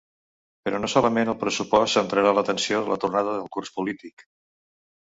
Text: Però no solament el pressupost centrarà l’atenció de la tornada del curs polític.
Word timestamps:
Però 0.67 0.79
no 0.85 0.89
solament 0.93 1.31
el 1.33 1.37
pressupost 1.43 1.99
centrarà 1.99 2.33
l’atenció 2.39 2.81
de 2.87 2.93
la 2.95 3.01
tornada 3.07 3.39
del 3.39 3.55
curs 3.59 3.75
polític. 3.79 4.29